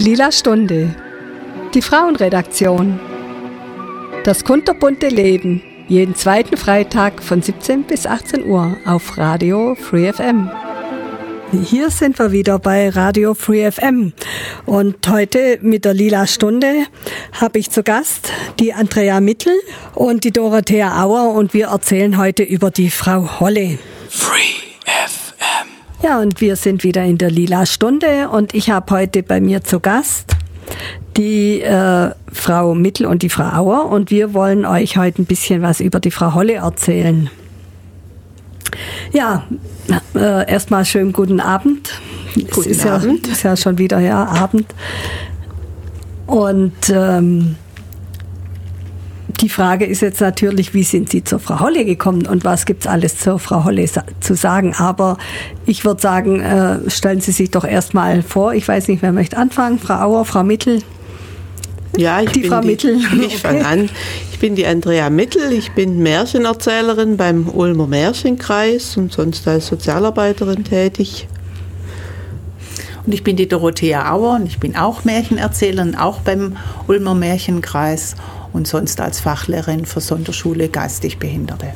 [0.00, 0.94] Lila Stunde.
[1.74, 2.98] Die Frauenredaktion.
[4.24, 5.60] Das kunterbunte Leben.
[5.88, 10.50] Jeden zweiten Freitag von 17 bis 18 Uhr auf Radio Free FM.
[11.52, 14.14] Hier sind wir wieder bei Radio Free FM.
[14.64, 16.86] Und heute mit der Lila Stunde
[17.38, 19.52] habe ich zu Gast die Andrea Mittel
[19.94, 23.78] und die Dorothea Auer und wir erzählen heute über die Frau Holle.
[24.08, 24.69] Free.
[26.02, 29.62] Ja, und wir sind wieder in der Lila Stunde und ich habe heute bei mir
[29.64, 30.34] zu Gast
[31.18, 35.60] die äh, Frau Mittel und die Frau Auer und wir wollen euch heute ein bisschen
[35.60, 37.28] was über die Frau Holle erzählen.
[39.12, 39.44] Ja,
[40.14, 42.00] äh, erstmal schönen guten Abend.
[42.50, 43.26] Guten ist Abend.
[43.26, 44.66] Ja, ist ja schon wieder ja Abend.
[46.26, 47.56] Und ähm,
[49.40, 52.82] die Frage ist jetzt natürlich, wie sind Sie zur Frau Holle gekommen und was gibt
[52.82, 54.74] es alles zur Frau Holle sa zu sagen?
[54.76, 55.16] Aber
[55.66, 58.52] ich würde sagen, äh, stellen Sie sich doch erstmal vor.
[58.54, 59.78] Ich weiß nicht, wer möchte anfangen.
[59.78, 60.82] Frau Auer, Frau Mittel.
[61.96, 62.96] Ja, ich Die bin Frau die, Mittel.
[63.20, 63.36] Ich Okay.
[63.38, 63.88] fange an.
[64.32, 65.52] Ich bin die Andrea Mittel.
[65.52, 71.28] Ich bin Märchenerzählerin beim Ulmer Märchenkreis und sonst als Sozialarbeiterin tätig.
[73.06, 78.14] Und ich bin die Dorothea Auer und ich bin auch Märchenerzählerin, auch beim Ulmer Märchenkreis
[78.52, 81.72] und sonst als Fachlehrerin für Sonderschule geistig Behinderte.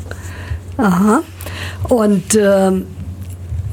[0.76, 1.22] Aha.
[1.88, 2.86] Und ähm,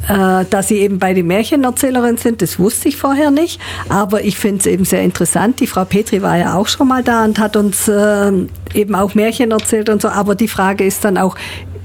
[0.08, 3.60] äh, dass Sie eben bei den Märchenerzählerin sind, das wusste ich vorher nicht.
[3.90, 5.60] Aber ich finde es eben sehr interessant.
[5.60, 9.16] Die Frau Petri war ja auch schon mal da und hat uns ähm, eben auch
[9.16, 10.10] Märchen erzählt und so.
[10.10, 11.36] Aber die Frage ist dann auch,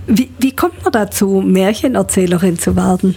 [0.07, 3.15] wie, wie kommt man dazu, Märchenerzählerin zu werden?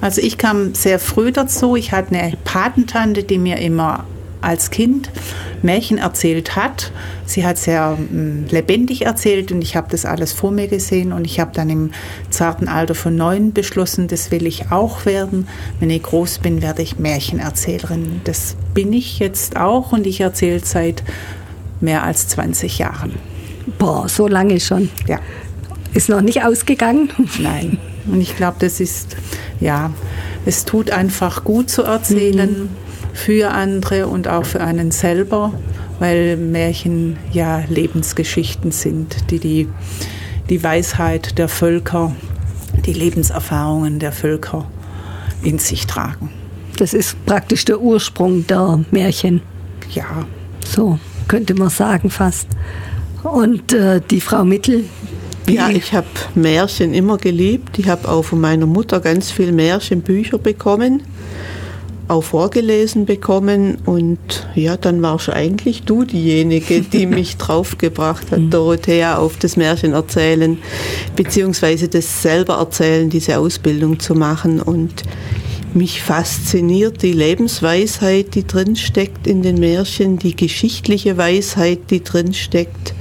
[0.00, 1.76] Also ich kam sehr früh dazu.
[1.76, 4.04] Ich hatte eine Patentante, die mir immer
[4.40, 5.10] als Kind
[5.62, 6.92] Märchen erzählt hat.
[7.24, 11.24] Sie hat sehr mm, lebendig erzählt und ich habe das alles vor mir gesehen und
[11.24, 11.90] ich habe dann im
[12.30, 15.48] zarten Alter von neun beschlossen, das will ich auch werden.
[15.80, 18.20] Wenn ich groß bin, werde ich Märchenerzählerin.
[18.24, 21.02] Das bin ich jetzt auch und ich erzähle seit
[21.80, 23.14] mehr als 20 Jahren.
[23.78, 24.90] Boah, so lange schon.
[25.06, 25.18] Ja.
[25.92, 27.10] Ist noch nicht ausgegangen?
[27.38, 27.78] Nein.
[28.06, 29.16] Und ich glaube, das ist,
[29.60, 29.92] ja,
[30.44, 32.68] es tut einfach gut zu erzählen
[33.16, 35.52] für andere und auch für einen selber,
[35.98, 39.68] weil Märchen ja Lebensgeschichten sind, die die,
[40.50, 42.14] die Weisheit der Völker,
[42.84, 44.66] die Lebenserfahrungen der Völker
[45.42, 46.30] in sich tragen.
[46.76, 49.40] Das ist praktisch der Ursprung der Märchen.
[49.92, 50.26] Ja,
[50.64, 52.48] So könnte man sagen fast.
[53.22, 54.84] Und äh, die Frau Mittel,
[55.48, 57.78] Ja, ich habe Märchen immer geliebt.
[57.78, 61.02] Ich habe auch von meiner Mutter ganz viel Märchenbücher bekommen,
[62.08, 63.78] auch vorgelesen bekommen.
[63.84, 69.92] Und ja, dann warst eigentlich du diejenige, die mich draufgebracht hat, Dorothea, auf das Märchen
[69.92, 70.58] erzählen,
[71.16, 74.60] beziehungsweise das selber erzählen, diese Ausbildung zu machen.
[74.60, 75.02] Und
[75.74, 82.34] mich fasziniert die Lebensweisheit, die drin steckt in den Märchen, die geschichtliche Weisheit, die drin
[82.34, 82.94] steckt.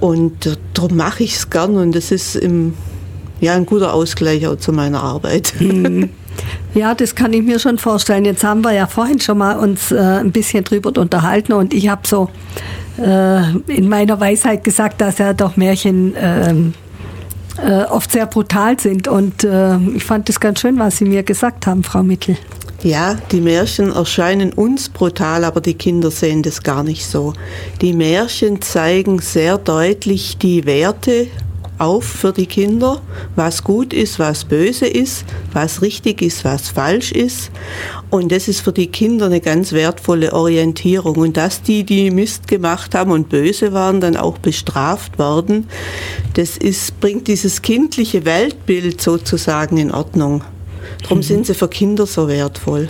[0.00, 2.74] Und darum mache ich es gern und das ist im,
[3.40, 5.52] ja, ein guter Ausgleich auch zu meiner Arbeit.
[6.74, 8.24] Ja, das kann ich mir schon vorstellen.
[8.24, 11.88] Jetzt haben wir ja vorhin schon mal uns äh, ein bisschen drüber unterhalten und ich
[11.88, 12.30] habe so
[12.98, 16.74] äh, in meiner Weisheit gesagt, dass ja doch Märchen ähm,
[17.64, 21.22] äh, oft sehr brutal sind und äh, ich fand das ganz schön, was Sie mir
[21.22, 22.36] gesagt haben, Frau Mittel.
[22.82, 27.34] Ja, die Märchen erscheinen uns brutal, aber die Kinder sehen das gar nicht so.
[27.82, 31.26] Die Märchen zeigen sehr deutlich die Werte
[31.80, 33.00] auf für die Kinder,
[33.36, 37.50] was gut ist, was böse ist, was richtig ist, was falsch ist.
[38.10, 41.16] Und das ist für die Kinder eine ganz wertvolle Orientierung.
[41.16, 45.68] Und dass die, die Mist gemacht haben und böse waren, dann auch bestraft werden,
[46.34, 50.44] das ist, bringt dieses kindliche Weltbild sozusagen in Ordnung.
[51.02, 52.88] Darum sind sie für Kinder so wertvoll.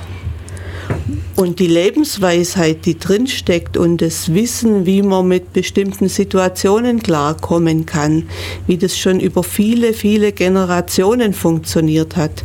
[1.36, 8.28] Und die Lebensweisheit, die drinsteckt und das Wissen, wie man mit bestimmten Situationen klarkommen kann,
[8.66, 12.44] wie das schon über viele, viele Generationen funktioniert hat,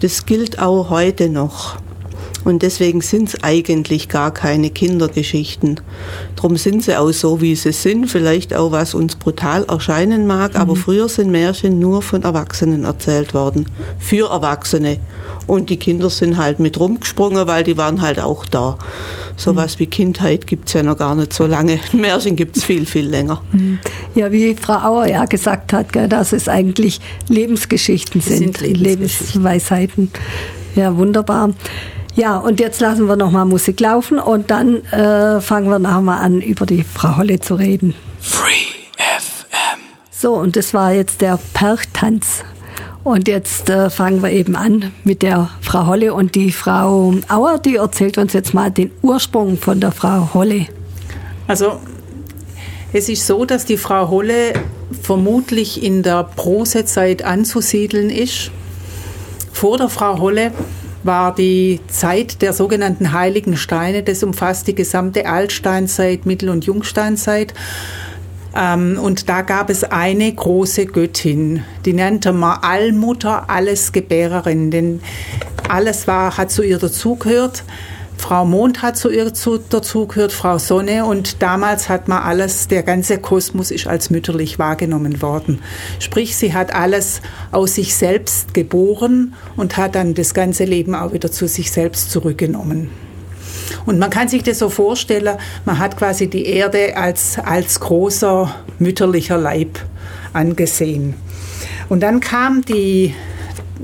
[0.00, 1.78] das gilt auch heute noch.
[2.44, 5.80] Und deswegen sind es eigentlich gar keine Kindergeschichten.
[6.36, 8.10] Drum sind sie auch so, wie sie sind.
[8.10, 10.56] Vielleicht auch, was uns brutal erscheinen mag.
[10.56, 13.66] Aber früher sind Märchen nur von Erwachsenen erzählt worden.
[13.98, 14.98] Für Erwachsene.
[15.46, 18.78] Und die Kinder sind halt mit rumgesprungen, weil die waren halt auch da.
[19.36, 21.80] Sowas wie Kindheit gibt's ja noch gar nicht so lange.
[21.92, 23.42] Märchen gibt's viel, viel länger.
[24.14, 28.60] Ja, wie Frau Auer ja gesagt hat, gell, dass es eigentlich Lebensgeschichten Es sind, sind
[28.60, 29.42] Lebensgeschichten.
[29.42, 30.10] Lebensweisheiten.
[30.76, 31.50] Ja, wunderbar.
[32.16, 36.00] Ja, und jetzt lassen wir noch mal Musik laufen und dann äh, fangen wir nachher
[36.00, 37.92] mal an, über die Frau Holle zu reden.
[38.20, 38.52] Free
[38.96, 39.80] FM.
[40.12, 42.44] So, und das war jetzt der Perchtanz.
[43.02, 47.58] Und jetzt äh, fangen wir eben an mit der Frau Holle und die Frau Auer,
[47.58, 50.66] die erzählt uns jetzt mal den Ursprung von der Frau Holle.
[51.48, 51.80] Also
[52.92, 54.54] es ist so, dass die Frau Holle
[55.02, 58.52] vermutlich in der Prosezeit anzusiedeln ist.
[59.52, 60.52] Vor der Frau Holle
[61.04, 64.02] war die Zeit der sogenannten heiligen Steine.
[64.02, 67.54] Das umfasst die gesamte Altsteinzeit, Mittel- und Jungsteinzeit.
[68.56, 75.00] Ähm, und da gab es eine große Göttin, die nannte man Allmutter, Allesgebärerin, denn
[75.68, 77.64] alles war, hat zu ihr dazugehört.
[78.24, 82.82] Frau Mond hat zu ihr zu, dazugehört, Frau Sonne und damals hat man alles, der
[82.82, 85.60] ganze Kosmos ist als mütterlich wahrgenommen worden.
[85.98, 87.20] Sprich, sie hat alles
[87.52, 92.10] aus sich selbst geboren und hat dann das ganze Leben auch wieder zu sich selbst
[92.10, 92.88] zurückgenommen.
[93.84, 95.36] Und man kann sich das so vorstellen,
[95.66, 99.78] man hat quasi die Erde als, als großer mütterlicher Leib
[100.32, 101.12] angesehen.
[101.90, 103.14] Und dann kam die,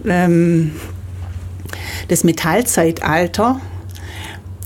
[0.07, 0.73] ähm,
[2.09, 3.61] das Metallzeitalter.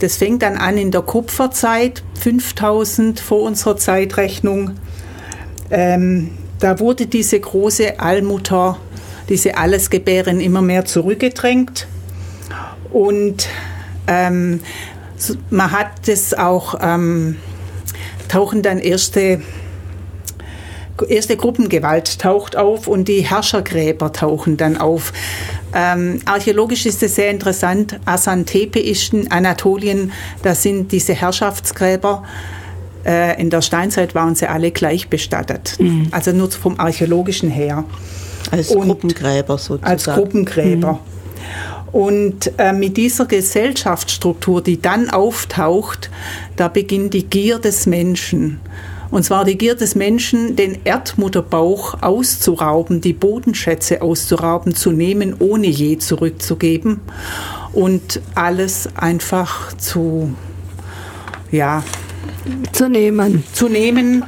[0.00, 4.72] Das fängt dann an in der Kupferzeit, 5000 vor unserer Zeitrechnung.
[5.70, 8.78] Ähm, da wurde diese große Allmutter,
[9.28, 11.86] diese Allesgebärin immer mehr zurückgedrängt.
[12.92, 13.48] Und
[14.06, 14.60] ähm,
[15.50, 17.36] man hat das auch, ähm,
[18.28, 19.42] tauchen dann erste,
[21.08, 25.12] erste Gruppengewalt taucht auf und die Herrschergräber tauchen dann auf.
[25.74, 27.98] Ähm, archäologisch ist es sehr interessant.
[28.04, 30.12] Asantepe ist in Anatolien,
[30.42, 32.22] da sind diese Herrschaftsgräber.
[33.04, 35.76] Äh, in der Steinzeit waren sie alle gleich bestattet.
[35.78, 36.08] Mhm.
[36.10, 37.84] Also nur vom archäologischen her.
[38.50, 39.84] Als und Gruppengräber sozusagen.
[39.84, 40.92] Als Gruppengräber.
[40.92, 40.98] Mhm.
[41.92, 46.10] Und äh, mit dieser Gesellschaftsstruktur, die dann auftaucht,
[46.56, 48.60] da beginnt die Gier des Menschen.
[49.10, 55.66] Und zwar die Gier des Menschen, den Erdmutterbauch auszurauben, die Bodenschätze auszurauben, zu nehmen, ohne
[55.66, 57.00] je zurückzugeben
[57.72, 60.34] und alles einfach zu,
[61.50, 61.82] ja,
[62.72, 63.44] zu nehmen.
[63.52, 64.24] Zu nehmen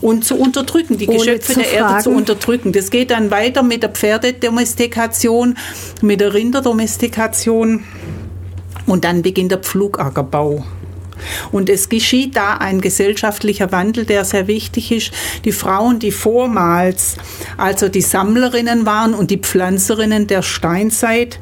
[0.00, 2.72] und zu unterdrücken, die Geschöpfe der Erde zu unterdrücken.
[2.72, 5.56] Das geht dann weiter mit der Pferdedomestikation,
[6.02, 7.84] mit der Rinderdomestikation
[8.86, 10.64] und dann beginnt der Pflugackerbau.
[11.52, 15.12] Und es geschieht da ein gesellschaftlicher Wandel, der sehr wichtig ist.
[15.44, 17.16] Die Frauen, die vormals
[17.56, 21.38] also die Sammlerinnen waren und die Pflanzerinnen der Steinzeit,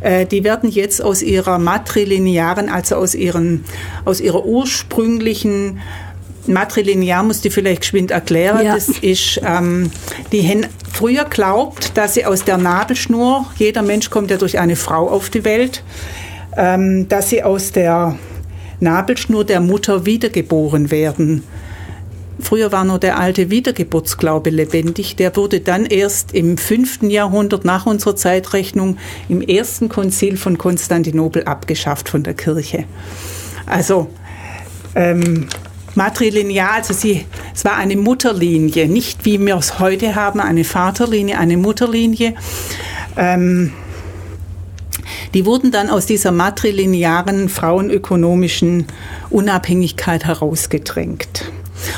[0.00, 3.64] äh, die werden jetzt aus ihrer matrilinearen, also aus, ihren,
[4.04, 5.80] aus ihrer ursprünglichen
[6.46, 8.64] Matrilinear muss ich vielleicht geschwind erklären.
[8.64, 8.74] Ja.
[8.74, 9.90] Das ist, ähm,
[10.32, 14.76] die haben früher glaubt, dass sie aus der Nabelschnur, jeder Mensch kommt ja durch eine
[14.76, 15.82] Frau auf die Welt,
[16.56, 18.18] ähm, dass sie aus der
[18.84, 21.42] Nabelschnur der Mutter wiedergeboren werden.
[22.38, 25.16] Früher war nur der alte Wiedergeburtsglaube lebendig.
[25.16, 28.98] Der wurde dann erst im fünften Jahrhundert nach unserer Zeitrechnung
[29.28, 32.84] im ersten Konzil von Konstantinopel abgeschafft von der Kirche.
[33.66, 34.10] Also
[34.94, 35.48] ähm,
[35.94, 41.38] matrilinear, also sie, es war eine Mutterlinie, nicht wie wir es heute haben, eine Vaterlinie,
[41.38, 42.34] eine Mutterlinie.
[43.16, 43.72] Ähm,
[45.34, 48.86] die wurden dann aus dieser matrilinearen frauenökonomischen
[49.30, 51.50] Unabhängigkeit herausgedrängt.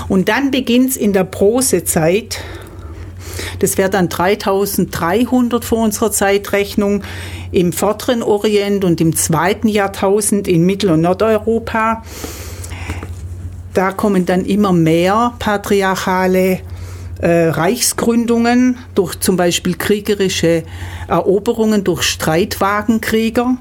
[0.08, 2.40] Und dann beginnt es in der Prosezeit,
[3.58, 7.02] das wäre dann 3300 vor unserer Zeitrechnung
[7.52, 12.02] im vorderen Orient und im zweiten Jahrtausend in Mittel- und Nordeuropa.
[13.74, 16.60] Da kommen dann immer mehr patriarchale
[17.20, 20.64] äh, Reichsgründungen durch zum Beispiel kriegerische
[21.08, 23.56] Eroberungen durch Streitwagenkrieger.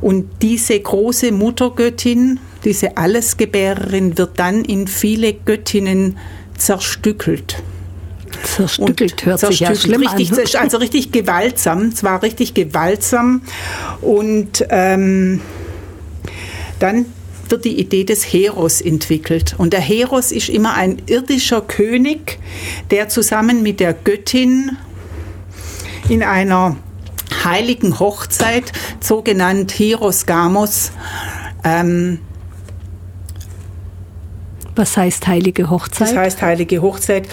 [0.00, 6.16] Und diese große Muttergöttin, diese Allesgebärerin, wird dann in viele Göttinnen
[6.56, 7.62] zerstückelt.
[8.44, 10.64] Zerstückelt hört zerstückelt, sich ja schlimm richtig, an.
[10.64, 13.42] Also richtig gewaltsam, es war richtig gewaltsam.
[14.00, 15.40] Und ähm,
[16.78, 17.06] dann
[17.50, 19.54] wird die Idee des Heros entwickelt.
[19.58, 22.38] Und der Heros ist immer ein irdischer König,
[22.90, 24.76] der zusammen mit der Göttin
[26.08, 26.76] in einer
[27.44, 30.92] heiligen Hochzeit, so genannt Heros Gamos,
[31.64, 32.20] ähm,
[34.74, 36.08] was heißt heilige Hochzeit?
[36.08, 37.28] Das heißt heilige Hochzeit.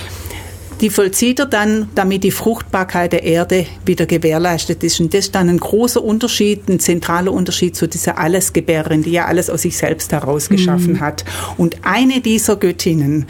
[0.81, 4.99] Die vollzieht er dann, damit die Fruchtbarkeit der Erde wieder gewährleistet ist.
[4.99, 9.25] Und das ist dann ein großer Unterschied, ein zentraler Unterschied zu dieser Allesgebärerin, die ja
[9.25, 10.99] alles aus sich selbst herausgeschaffen mhm.
[10.99, 11.25] hat.
[11.57, 13.25] Und eine dieser Göttinnen,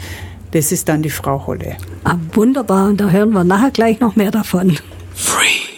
[0.50, 1.76] das ist dann die Frau Holle.
[2.04, 4.76] Ah, wunderbar, und da hören wir nachher gleich noch mehr davon.
[5.14, 5.77] Free.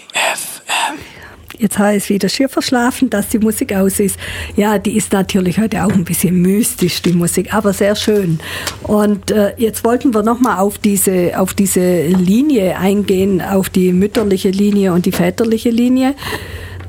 [1.61, 4.19] Jetzt habe ich wieder schier verschlafen, dass die Musik aus ist.
[4.57, 8.39] Ja, die ist natürlich heute auch ein bisschen mystisch, die Musik, aber sehr schön.
[8.83, 14.49] Und äh, jetzt wollten wir nochmal auf diese, auf diese Linie eingehen, auf die mütterliche
[14.49, 16.15] Linie und die väterliche Linie.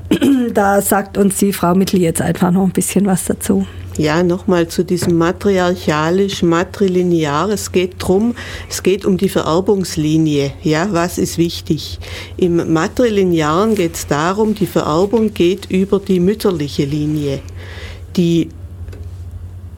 [0.54, 3.66] Da sagt uns die Frau Mittel jetzt einfach noch ein bisschen was dazu.
[3.98, 7.50] Ja, nochmal zu diesem matriarchalisch, matrilinear.
[7.50, 8.36] Es geht drum,
[8.70, 10.54] es geht um die Vererbungslinie.
[10.64, 12.00] Ja, was ist wichtig?
[12.38, 17.40] Im Matrilinearen geht es darum, die Vererbung geht über die mütterliche Linie.
[18.16, 18.50] Die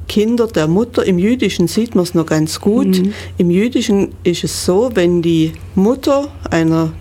[0.08, 3.00] Kinder der Mutter, im Jüdischen sieht man es noch ganz gut.
[3.00, 3.14] Mhm.
[3.40, 6.94] Im Jüdischen ist es so, wenn die Mutter einer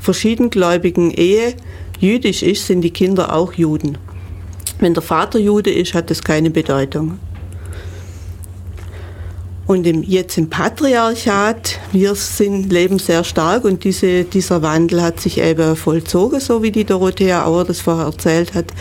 [0.00, 1.54] verschiedengläubigen Ehe
[2.00, 3.98] jüdisch ist, sind die Kinder auch Juden.
[4.80, 7.18] Wenn der Vater Jude ist, hat das keine Bedeutung.
[9.68, 15.20] Und im, jetzt im Patriarchat, wir sind, leben sehr stark und diese, dieser Wandel hat
[15.20, 18.72] sich eben vollzogen, so wie die Dorothea Auer das vorher erzählt hat.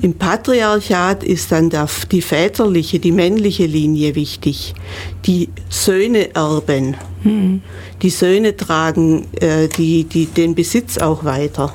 [0.00, 4.74] Im Patriarchat ist dann der, die väterliche, die männliche Linie wichtig.
[5.26, 6.96] Die Söhne erben.
[7.24, 7.62] Mhm.
[8.00, 11.74] Die Söhne tragen äh, die, die, den Besitz auch weiter.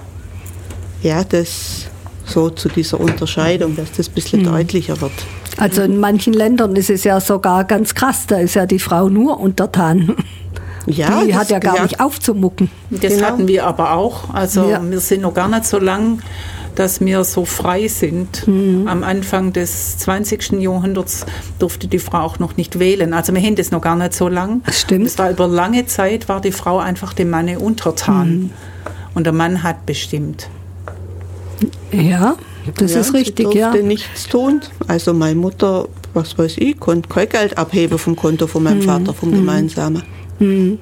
[1.04, 1.88] Ja, das
[2.26, 4.46] so zu dieser Unterscheidung, dass das ein bisschen mhm.
[4.46, 5.14] deutlicher wird.
[5.58, 9.10] Also in manchen Ländern ist es ja sogar ganz krass, da ist ja die Frau
[9.10, 10.16] nur untertan.
[10.88, 11.84] Ja, die das, hat ja gar ja.
[11.84, 12.70] nicht aufzumucken.
[12.92, 13.26] Das genau.
[13.26, 14.34] hatten wir aber auch.
[14.34, 14.80] Also ja.
[14.88, 16.20] wir sind noch gar nicht so lang,
[16.76, 18.48] dass wir so frei sind.
[18.48, 18.88] Mhm.
[18.88, 20.62] Am Anfang des 20.
[20.62, 21.26] Jahrhunderts
[21.60, 23.14] durfte die Frau auch noch nicht wählen.
[23.14, 24.62] Also wir haben das noch gar nicht so lang.
[24.72, 25.08] Stimmt.
[25.08, 28.30] Es war über lange Zeit war die Frau einfach dem Manne untertan.
[28.30, 28.50] Mhm.
[29.16, 30.50] Und der Mann hat bestimmt.
[31.92, 32.36] Ja,
[32.78, 33.84] das ja, ist richtig, sie durfte ja.
[33.84, 34.62] nichts tun.
[34.88, 38.84] Also meine Mutter, was weiß ich, konnte kein Geld abheben vom Konto von meinem mhm.
[38.84, 39.36] Vater, vom mhm.
[39.36, 40.04] gemeinsamen.
[40.40, 40.80] Mhm.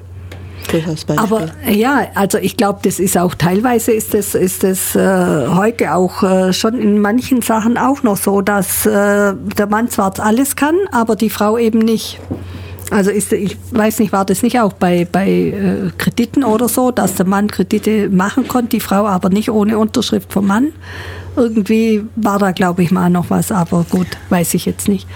[1.16, 5.94] Aber ja, also ich glaube, das ist auch teilweise ist das, ist das äh, heute
[5.94, 10.56] auch äh, schon in manchen Sachen auch noch so, dass äh, der Mann zwar alles
[10.56, 12.18] kann, aber die Frau eben nicht.
[12.90, 16.90] Also ist, ich weiß nicht, war das nicht auch bei, bei äh, Krediten oder so,
[16.90, 20.72] dass der Mann Kredite machen konnte, die Frau aber nicht ohne Unterschrift vom Mann?
[21.36, 25.06] Irgendwie war da, glaube ich, mal noch was, aber gut, weiß ich jetzt nicht.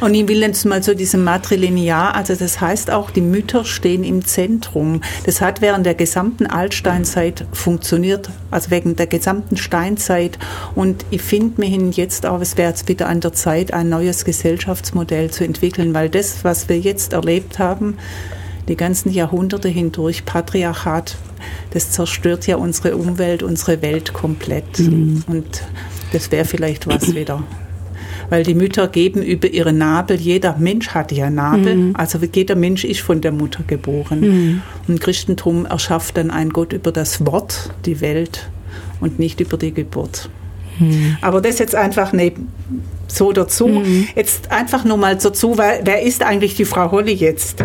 [0.00, 4.04] Und ich will jetzt mal zu diesem Matrilinear, also das heißt auch, die Mütter stehen
[4.04, 5.00] im Zentrum.
[5.24, 10.38] Das hat während der gesamten Altsteinzeit funktioniert, also wegen der gesamten Steinzeit.
[10.74, 14.24] Und ich finde mir jetzt auch, es wäre jetzt wieder an der Zeit, ein neues
[14.24, 17.96] Gesellschaftsmodell zu entwickeln, weil das, was wir jetzt erlebt haben,
[18.70, 21.16] die ganzen Jahrhunderte hindurch Patriarchat,
[21.72, 24.78] das zerstört ja unsere Umwelt, unsere Welt komplett.
[24.78, 25.24] Mhm.
[25.26, 25.64] Und
[26.12, 27.42] das wäre vielleicht was wieder.
[28.28, 31.96] Weil die Mütter geben über ihre Nabel, jeder Mensch hat ja Nabel, mhm.
[31.96, 34.20] also jeder Mensch ist von der Mutter geboren.
[34.20, 34.62] Mhm.
[34.86, 38.48] Und Christentum erschafft dann ein Gott über das Wort, die Welt
[39.00, 40.30] und nicht über die Geburt.
[40.78, 41.16] Mhm.
[41.22, 42.48] Aber das jetzt einfach neben,
[43.14, 43.68] so dazu.
[43.68, 44.08] Mhm.
[44.14, 47.64] Jetzt einfach nur mal dazu, weil, wer ist eigentlich die Frau Holle jetzt?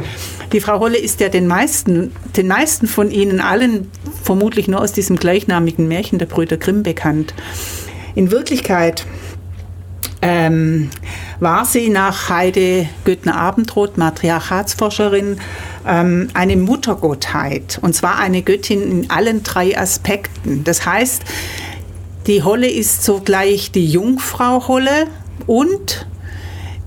[0.51, 3.89] Die Frau Holle ist ja den meisten, den meisten von Ihnen allen
[4.23, 7.33] vermutlich nur aus diesem gleichnamigen Märchen der Brüder Grimm bekannt.
[8.15, 9.05] In Wirklichkeit
[10.21, 10.89] ähm,
[11.39, 15.39] war sie nach Heide Göttner-Abendroth, Matriarchatsforscherin,
[15.85, 17.79] ähm, eine Muttergottheit.
[17.81, 20.63] Und zwar eine Göttin in allen drei Aspekten.
[20.63, 21.23] Das heißt,
[22.27, 25.07] die Holle ist sogleich die Jungfrau Holle
[25.47, 26.07] und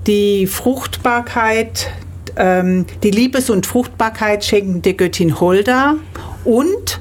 [0.07, 1.91] die Fruchtbarkeit,
[2.37, 5.97] ähm, die Liebes- und Fruchtbarkeit schenkende Göttin Holda
[6.45, 7.01] und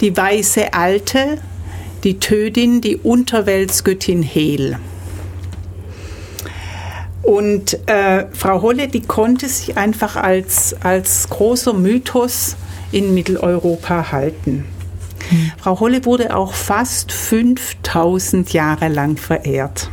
[0.00, 1.38] die weiße Alte,
[2.04, 4.78] die Tödin, die Unterweltsgöttin Hel.
[7.22, 12.56] Und äh, Frau Holle, die konnte sich einfach als, als großer Mythos
[12.90, 14.64] in Mitteleuropa halten.
[15.30, 15.52] Mhm.
[15.58, 19.90] Frau Holle wurde auch fast 5000 Jahre lang verehrt.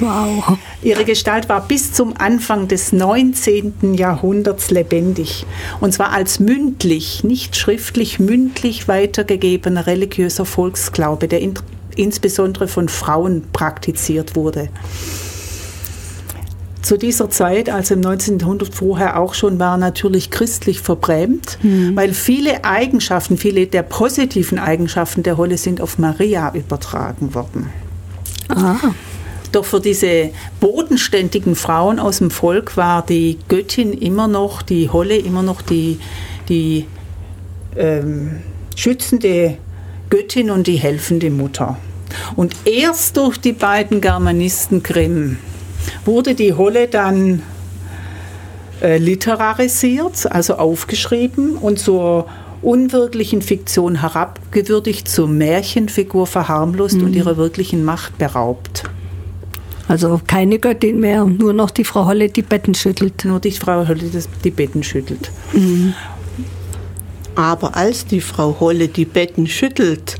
[0.00, 0.58] Wow.
[0.82, 3.94] Ihre Gestalt war bis zum Anfang des 19.
[3.94, 5.44] Jahrhunderts lebendig.
[5.80, 11.54] Und zwar als mündlich, nicht schriftlich, mündlich weitergegebener religiöser Volksglaube, der in,
[11.96, 14.68] insbesondere von Frauen praktiziert wurde
[16.88, 18.38] zu dieser Zeit, also im 19.
[18.38, 21.94] Jahrhundert vorher auch schon, war natürlich christlich verbrämt, mhm.
[21.94, 27.68] weil viele Eigenschaften, viele der positiven Eigenschaften der Holle sind auf Maria übertragen worden.
[28.48, 28.76] Ah.
[29.52, 35.16] Doch für diese bodenständigen Frauen aus dem Volk war die Göttin immer noch, die Holle
[35.16, 35.98] immer noch die,
[36.48, 36.86] die
[37.76, 38.40] ähm,
[38.76, 39.56] schützende
[40.10, 41.78] Göttin und die helfende Mutter.
[42.36, 45.38] Und erst durch die beiden Germanisten Grimm
[46.04, 47.42] wurde die Holle dann
[48.80, 52.26] äh, literarisiert, also aufgeschrieben und zur
[52.62, 57.04] unwirklichen Fiktion herabgewürdigt, zur Märchenfigur verharmlost mhm.
[57.04, 58.84] und ihrer wirklichen Macht beraubt.
[59.88, 63.24] Also keine Göttin mehr, nur noch die Frau Holle, die Betten schüttelt.
[63.24, 65.30] Nur die Frau Holle, die die Betten schüttelt.
[65.52, 65.94] Mhm.
[67.34, 70.16] Aber als die Frau Holle die Betten schüttelt,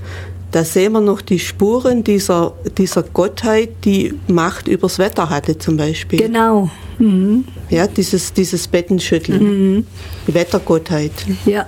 [0.52, 5.76] da sehen wir noch die Spuren dieser, dieser Gottheit, die Macht übers Wetter hatte zum
[5.76, 6.20] Beispiel.
[6.20, 6.70] Genau.
[6.98, 7.44] Mhm.
[7.68, 9.76] Ja, dieses, dieses Bettenschütteln.
[9.76, 9.86] Mhm.
[10.26, 11.12] Die Wettergottheit.
[11.44, 11.66] Ja.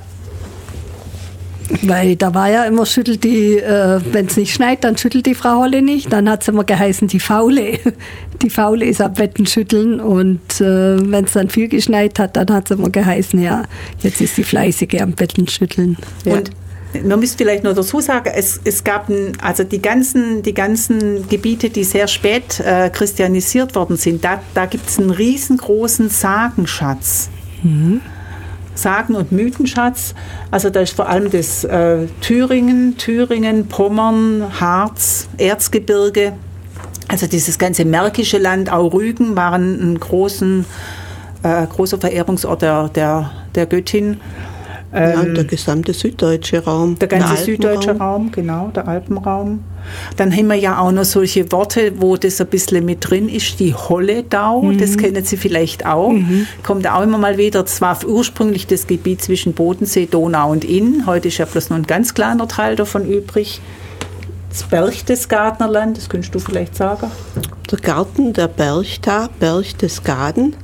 [1.83, 5.35] Weil da war ja immer, schüttelt die, äh, wenn es nicht schneit, dann schüttelt die
[5.35, 6.13] Frau Holle nicht.
[6.13, 7.79] Dann hat es immer geheißen, die Faule.
[8.43, 10.01] Die Faule ist am Betten schütteln.
[10.01, 13.65] Und äh, wenn es dann viel geschneit hat, dann hat es immer geheißen, ja,
[14.01, 15.97] jetzt ist die Fleißige am Betten schütteln.
[16.25, 16.35] Ja.
[16.35, 16.51] Und
[17.05, 21.29] man müsste vielleicht nur dazu sagen, es, es gab ein, also die ganzen, die ganzen
[21.29, 27.29] Gebiete, die sehr spät äh, christianisiert worden sind, da, da gibt es einen riesengroßen Sagenschatz.
[27.63, 28.01] Mhm.
[28.75, 30.15] Sagen- und Mythenschatz.
[30.51, 36.33] Also da ist vor allem das äh, Thüringen, Thüringen, Pommern, Harz, Erzgebirge.
[37.09, 40.65] Also dieses ganze märkische Land, auch Rügen waren ein großen,
[41.43, 44.21] äh, großer Verehrungsort der, der, der Göttin.
[44.93, 46.99] Ja, ähm, der gesamte süddeutsche Raum.
[46.99, 49.61] Der ganze süddeutsche Raum, genau, der Alpenraum.
[50.17, 53.61] Dann haben wir ja auch noch solche Worte, wo das ein bisschen mit drin ist.
[53.61, 54.79] Die Holledau, mhm.
[54.79, 56.11] das kennen Sie vielleicht auch.
[56.13, 56.47] Mhm.
[56.63, 57.63] Kommt auch immer mal wieder.
[57.63, 61.05] Das war ursprünglich das Gebiet zwischen Bodensee, Donau und Inn.
[61.07, 63.61] Heute ist ja bloß noch ein ganz kleiner Teil davon übrig.
[64.49, 67.11] Das Berchtesgadenerland, das könntest du vielleicht sagen.
[67.71, 70.57] Der Garten der Berchta, Berchtesgaden,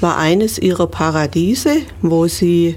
[0.00, 2.76] war eines ihrer Paradiese, wo sie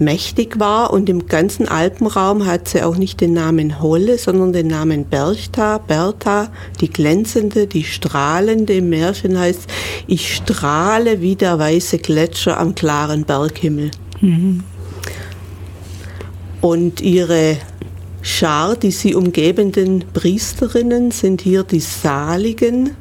[0.00, 4.68] mächtig war und im ganzen Alpenraum hat sie auch nicht den Namen Holle, sondern den
[4.68, 6.48] Namen Berchta, Bertha,
[6.80, 8.74] die glänzende, die strahlende.
[8.74, 9.68] Im Märchen heißt,
[10.06, 13.90] ich strahle wie der weiße Gletscher am klaren Berghimmel.
[14.20, 14.62] Mhm.
[16.60, 17.56] Und ihre
[18.22, 22.96] Schar, die sie umgebenden Priesterinnen, sind hier die Saligen,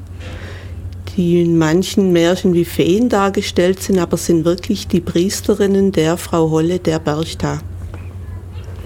[1.18, 6.52] die in manchen Märchen wie Feen dargestellt sind, aber sind wirklich die Priesterinnen der Frau
[6.52, 7.60] Holle der Berchta.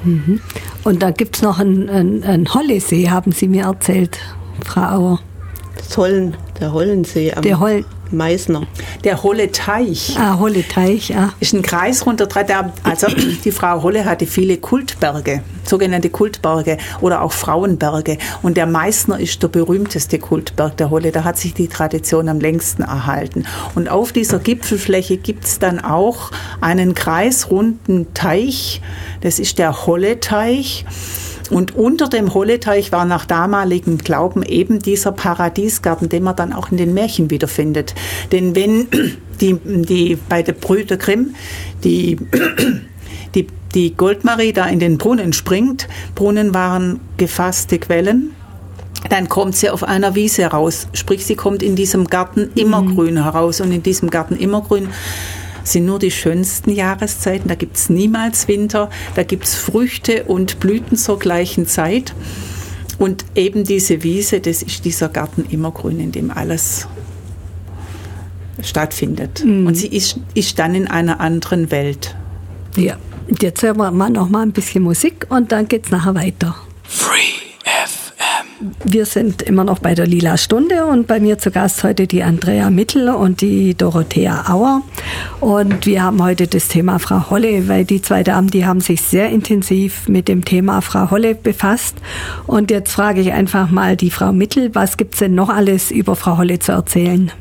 [0.03, 0.39] Mhm.
[0.83, 4.17] Und da gibt es noch einen, einen, einen Hollesee, haben Sie mir erzählt,
[4.65, 5.19] Frau Auer.
[5.77, 8.67] Das Hollen, der Hollensee am der Hol Meißner.
[9.03, 10.15] Der Holle Teich.
[10.17, 11.33] Ah, Holle Teich, ja.
[11.39, 12.27] Ist ein Kreis runter.
[12.83, 13.07] Also
[13.45, 18.17] die Frau Holle hatte viele Kultberge, sogenannte Kultberge oder auch Frauenberge.
[18.41, 21.11] Und der Meißner ist der berühmteste Kultberg der Holle.
[21.11, 23.45] Da hat sich die Tradition am längsten erhalten.
[23.75, 28.81] Und auf dieser Gipfelfläche gibt es dann auch einen kreisrunden Teich.
[29.21, 30.85] Das ist der Holle Teich.
[31.51, 36.71] Und unter dem Holleteich war nach damaligem Glauben eben dieser Paradiesgarten, den man dann auch
[36.71, 37.93] in den Märchen wiederfindet.
[38.31, 38.87] Denn wenn
[39.41, 41.35] die, die bei der Brüder Grimm
[41.83, 42.17] die
[43.35, 48.31] die, die Goldmarie da in den Brunnen springt, Brunnen waren gefasste Quellen,
[49.09, 50.87] dann kommt sie auf einer Wiese raus.
[50.93, 53.23] Sprich, sie kommt in diesem Garten immergrün mhm.
[53.23, 53.59] heraus.
[53.59, 54.89] Und in diesem Garten immergrün
[55.63, 57.47] sind nur die schönsten Jahreszeiten.
[57.47, 58.89] Da gibt es niemals Winter.
[59.15, 62.13] Da gibt es Früchte und Blüten zur gleichen Zeit.
[62.99, 66.87] Und eben diese Wiese, das ist dieser Garten immergrün, in dem alles
[68.61, 69.43] stattfindet.
[69.43, 69.67] Mhm.
[69.67, 72.15] Und sie ist, ist dann in einer anderen Welt.
[72.75, 72.97] Ja,
[73.41, 76.55] jetzt hören wir mal noch mal ein bisschen Musik und dann geht es nachher weiter.
[76.83, 77.50] Free.
[78.83, 82.21] Wir sind immer noch bei der Lila Stunde und bei mir zu Gast heute die
[82.21, 84.83] Andrea Mittel und die Dorothea Auer.
[85.39, 89.01] Und wir haben heute das Thema Frau Holle, weil die zwei Damen, die haben sich
[89.01, 91.95] sehr intensiv mit dem Thema Frau Holle befasst.
[92.45, 95.89] Und jetzt frage ich einfach mal die Frau Mittel, was gibt es denn noch alles
[95.89, 97.31] über Frau Holle zu erzählen?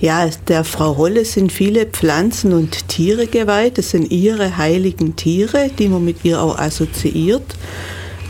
[0.00, 3.78] Ja, der Frau Holle sind viele Pflanzen und Tiere geweiht.
[3.78, 7.56] Das sind ihre heiligen Tiere, die man mit ihr auch assoziiert.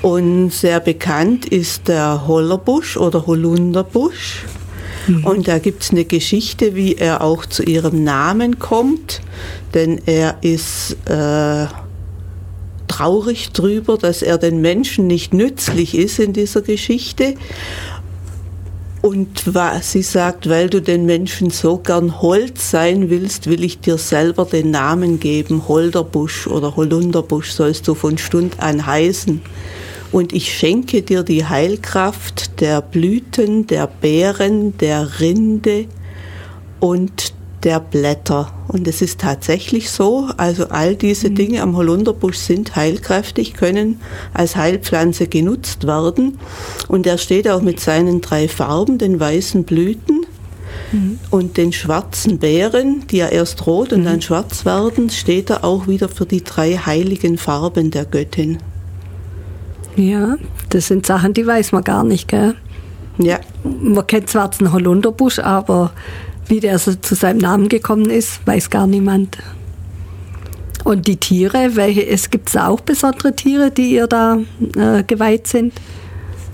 [0.03, 4.45] Und sehr bekannt ist der Hollerbusch oder Holunderbusch.
[5.07, 5.25] Mhm.
[5.25, 9.21] Und da gibt es eine Geschichte, wie er auch zu ihrem Namen kommt,
[9.75, 11.67] denn er ist äh,
[12.89, 17.35] traurig drüber, dass er den Menschen nicht nützlich ist in dieser Geschichte.
[19.03, 19.45] Und
[19.81, 24.45] sie sagt, weil du den Menschen so gern Holz sein willst, will ich dir selber
[24.45, 25.67] den Namen geben.
[25.67, 29.43] Holderbusch oder Holunderbusch sollst du von Stund an heißen
[30.13, 35.87] und ich schenke dir die Heilkraft der Blüten, der Beeren, der Rinde
[36.81, 37.33] und
[37.65, 38.53] der Blätter.
[38.69, 41.35] Und es ist tatsächlich so, also all diese mhm.
[41.37, 44.01] Dinge am Holunderbusch sind heilkräftig, können
[44.35, 46.39] als Heilpflanze genutzt werden.
[46.89, 50.27] Und er steht auch mit seinen drei Farben, den weißen Blüten,
[50.91, 51.19] Mhm.
[51.31, 54.05] Und den schwarzen Bären, die ja erst rot und mhm.
[54.05, 58.59] dann schwarz werden, steht er auch wieder für die drei heiligen Farben der Göttin.
[59.97, 60.37] Ja,
[60.71, 62.55] das sind Sachen, die weiß man gar nicht, gell?
[63.19, 63.41] Ja.
[63.63, 65.93] Man kennt zwar den Holunderbusch, aber
[66.47, 69.39] wie der so zu seinem Namen gekommen ist, weiß gar niemand.
[70.85, 74.39] Und die Tiere, welche, es gibt auch besondere Tiere, die ihr da
[74.77, 75.75] äh, geweiht sind?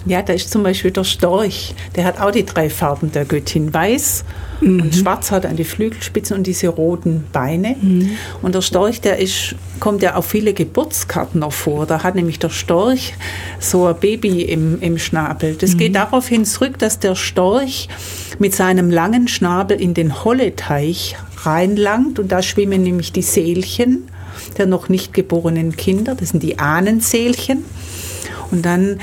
[0.09, 1.75] Ja, da ist zum Beispiel der Storch.
[1.95, 3.73] Der hat auch die drei Farben der Göttin.
[3.73, 4.25] Weiß
[4.61, 4.83] mhm.
[4.83, 7.77] und schwarz hat an die Flügelspitzen und diese roten Beine.
[7.81, 8.11] Mhm.
[8.43, 11.87] Und der Storch, der ist, kommt ja auf viele Geburtskarten noch vor.
[11.87, 13.15] Da hat nämlich der Storch
[13.61, 15.55] so ein Baby im, im Schnabel.
[15.55, 15.79] Das mhm.
[15.79, 17.89] geht darauf hin zurück, dass der Storch
[18.39, 24.09] mit seinem langen Schnabel in den Holleteich reinlangt und da schwimmen nämlich die Seelchen
[24.57, 27.65] der noch nicht geborenen Kinder, das sind die Ahnenseelchen.
[28.51, 29.01] Und dann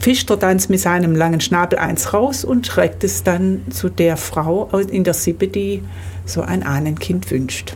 [0.00, 4.16] fischt er dann mit seinem langen Schnabel eins raus und trägt es dann zu der
[4.16, 5.82] Frau in der Sippe, die
[6.24, 7.74] so ein Ahnenkind wünscht.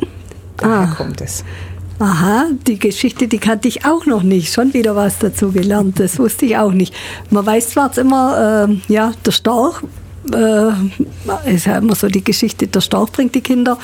[0.56, 0.94] Daher ah.
[0.96, 1.44] kommt es.
[1.98, 4.52] Aha, die Geschichte, die kannte ich auch noch nicht.
[4.52, 6.00] Schon wieder was dazu gelernt.
[6.00, 6.94] Das wusste ich auch nicht.
[7.30, 9.82] Man weiß zwar immer, äh, ja, der Storch
[10.32, 13.78] äh, ist ja immer so die Geschichte, der Storch bringt die Kinder.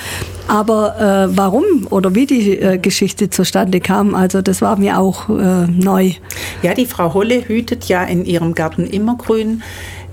[0.46, 5.28] Aber äh, warum oder wie die äh, Geschichte zustande kam, also das war mir auch
[5.28, 6.12] äh, neu.
[6.62, 9.62] Ja, die Frau Holle hütet ja in ihrem Garten immergrün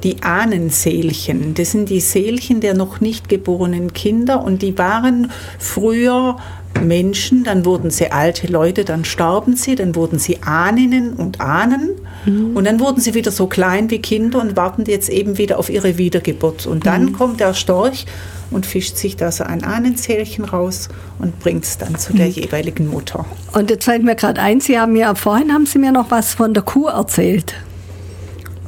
[0.03, 1.55] die Ahnenseelchen.
[1.55, 6.38] Das sind die Seelchen der noch nicht geborenen Kinder und die waren früher
[6.81, 11.91] Menschen, dann wurden sie alte Leute, dann starben sie, dann wurden sie Ahninnen und Ahnen
[12.25, 12.55] mhm.
[12.55, 15.69] und dann wurden sie wieder so klein wie Kinder und warten jetzt eben wieder auf
[15.69, 16.65] ihre Wiedergeburt.
[16.67, 17.13] Und dann mhm.
[17.13, 18.05] kommt der Storch
[18.51, 22.33] und fischt sich da so ein Ahnenzählchen raus und bringt es dann zu der mhm.
[22.33, 23.25] jeweiligen Mutter.
[23.53, 26.33] Und jetzt fällt mir gerade ein, Sie haben mir vorhin haben Sie mir noch was
[26.33, 27.55] von der Kuh erzählt.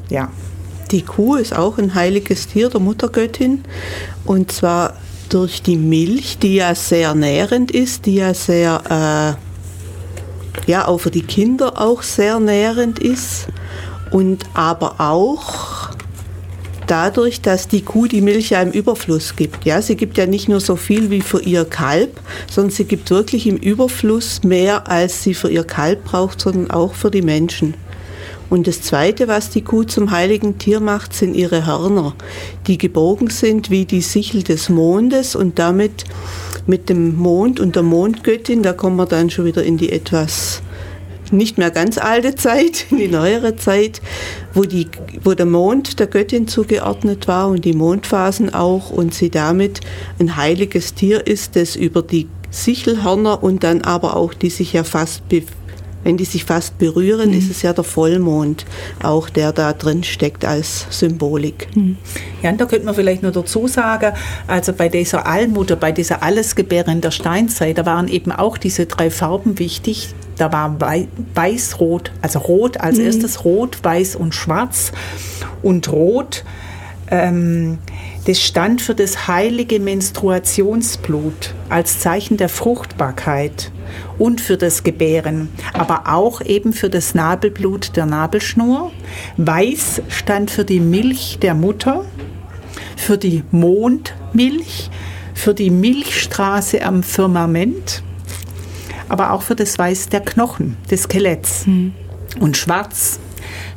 [0.10, 0.30] Ja.
[0.92, 3.66] Die Kuh ist auch ein heiliges Tier der Muttergöttin
[4.24, 4.94] und zwar
[5.30, 9.38] durch die Milch, die ja sehr nährend ist, die ja sehr,
[10.68, 13.48] äh, ja, auch für die Kinder auch sehr nährend ist
[14.12, 15.92] und aber auch
[16.88, 19.66] dadurch, dass die Kuh die Milch ja im Überfluss gibt.
[19.66, 23.10] Ja, sie gibt ja nicht nur so viel wie für ihr Kalb, sondern sie gibt
[23.10, 27.76] wirklich im Überfluss mehr, als sie für ihr Kalb braucht, sondern auch für die Menschen.
[28.50, 32.16] Und das Zweite, was die Kuh zum heiligen Tier macht, sind ihre Hörner,
[32.68, 36.06] die gebogen sind wie die Sichel des Mondes und damit
[36.66, 40.62] mit dem Mond und der Mondgöttin, da kommen wir dann schon wieder in die etwas
[41.32, 44.02] nicht mehr ganz alte Zeit, in die neuere Zeit,
[44.54, 44.88] wo, die,
[45.24, 49.82] wo der Mond der Göttin zugeordnet war und die Mondphasen auch und sie damit
[50.20, 54.84] ein heiliges Tier ist, das über die Sichelhörner und dann aber auch, die sich ja
[54.84, 55.28] fast
[56.08, 57.38] wenn die sich fast berühren, mhm.
[57.38, 58.66] ist es ja der Vollmond,
[59.04, 61.68] auch der da drin steckt als Symbolik.
[61.76, 61.98] Mhm.
[62.42, 64.14] Ja, und da könnte man vielleicht nur dazu sagen,
[64.48, 69.12] also bei dieser Allmutter, bei dieser Allesgebärin der Steinzeit, da waren eben auch diese drei
[69.12, 70.14] Farben wichtig.
[70.38, 70.78] Da war
[71.36, 73.08] weiß, rot, also rot als mhm.
[73.08, 74.94] erstes, rot, weiß und schwarz.
[75.62, 76.46] Und rot,
[77.12, 77.80] ähm,
[78.28, 83.72] das stand für das heilige Menstruationsblut als Zeichen der Fruchtbarkeit
[84.18, 88.92] und für das Gebären, aber auch eben für das Nabelblut der Nabelschnur.
[89.38, 92.04] Weiß stand für die Milch der Mutter,
[92.98, 94.90] für die Mondmilch,
[95.34, 98.04] für die Milchstraße am Firmament,
[99.08, 101.66] aber auch für das Weiß der Knochen, des Skeletts.
[101.66, 101.94] Mhm.
[102.42, 103.22] Und Schwarz.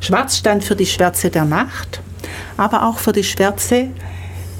[0.01, 2.01] Schwarz stand für die Schwärze der Nacht,
[2.57, 3.87] aber auch für die Schwärze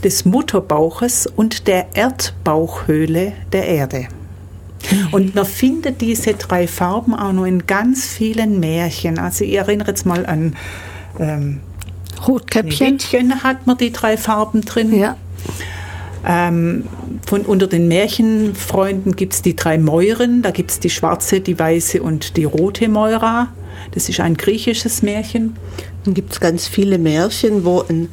[0.04, 4.08] des Mutterbauches und der Erdbauchhöhle der Erde.
[5.12, 9.20] Und man findet diese drei Farben auch noch in ganz vielen Märchen.
[9.20, 10.56] Also ich erinnere jetzt mal an
[11.20, 11.62] ähm,
[12.28, 13.44] Rotkäppchen.
[13.44, 14.98] hat man die drei Farben drin.
[14.98, 15.18] Ja.
[16.26, 16.86] Ähm,
[17.26, 20.42] von unter den Märchenfreunden gibt es die drei Mäuren.
[20.42, 23.50] Da gibt es die schwarze, die weiße und die rote Mäura.
[23.92, 25.56] Das ist ein griechisches Märchen.
[26.06, 28.10] Dann gibt es ganz viele Märchen, wo ein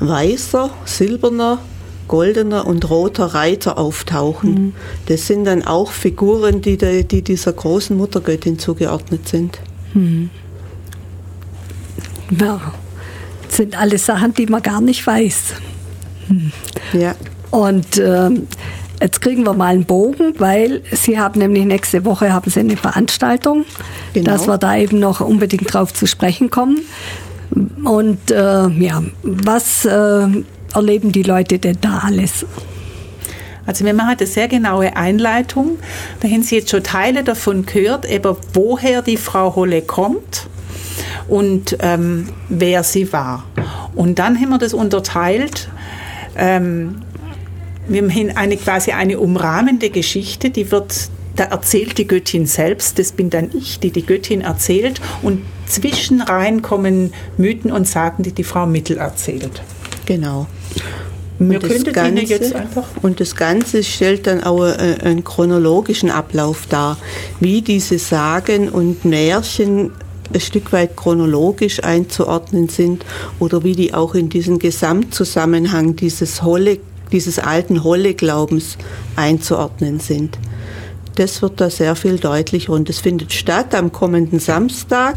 [0.00, 1.58] weißer, silberner,
[2.08, 4.50] goldener und roter Reiter auftauchen.
[4.50, 4.72] Mhm.
[5.06, 9.60] Das sind dann auch Figuren, die, de, die dieser großen Muttergöttin zugeordnet sind.
[9.94, 10.30] Mhm.
[12.38, 12.60] Ja,
[13.46, 15.54] das sind alles Sachen, die man gar nicht weiß.
[16.28, 16.52] Mhm.
[16.92, 17.14] Ja.
[17.50, 18.30] Und äh,
[19.00, 22.76] jetzt kriegen wir mal einen Bogen, weil Sie haben nämlich nächste Woche haben Sie eine
[22.76, 23.64] Veranstaltung,
[24.14, 24.32] genau.
[24.32, 26.80] dass wir da eben noch unbedingt drauf zu sprechen kommen.
[27.84, 30.26] Und äh, ja, was äh,
[30.74, 32.46] erleben die Leute denn da alles?
[33.66, 35.78] Also wir machen eine sehr genaue Einleitung.
[36.20, 40.48] Da haben Sie jetzt schon Teile davon gehört, eben woher die Frau Holle kommt
[41.28, 43.44] und ähm, wer sie war.
[43.94, 45.68] Und dann haben wir das unterteilt
[46.36, 47.02] ähm,
[47.86, 53.12] wir haben eine, quasi eine umrahmende Geschichte, die wird, da erzählt die Göttin selbst, das
[53.12, 58.44] bin dann ich, die die Göttin erzählt und zwischenrein kommen Mythen und Sagen, die die
[58.44, 59.62] Frau Mittel erzählt.
[60.06, 60.46] Genau.
[61.38, 62.68] Wir könnten Ganze.
[63.00, 66.98] Und das Ganze stellt dann auch äh, einen chronologischen Ablauf dar,
[67.40, 69.92] wie diese Sagen und Märchen
[70.34, 73.06] ein Stück weit chronologisch einzuordnen sind
[73.38, 76.78] oder wie die auch in diesen Gesamtzusammenhang dieses, Holle,
[77.10, 78.76] dieses alten Holle-Glaubens
[79.16, 80.38] einzuordnen sind.
[81.20, 85.16] Das wird da sehr viel deutlicher und es findet statt am kommenden Samstag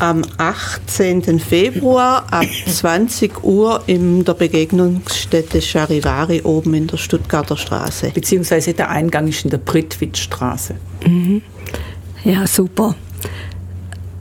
[0.00, 1.38] am 18.
[1.38, 8.10] Februar ab 20 Uhr in der Begegnungsstätte Charivari oben in der Stuttgarter Straße.
[8.12, 10.74] Beziehungsweise der Eingang ist in der Prittwitzstraße.
[11.06, 11.42] Mhm.
[12.24, 12.96] Ja, super.